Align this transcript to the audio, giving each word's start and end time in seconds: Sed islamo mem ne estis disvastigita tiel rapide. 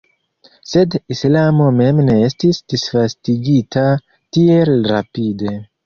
Sed 0.69 0.95
islamo 1.15 1.67
mem 1.77 2.01
ne 2.09 2.17
estis 2.29 2.63
disvastigita 2.75 3.87
tiel 4.13 4.79
rapide. 4.95 5.59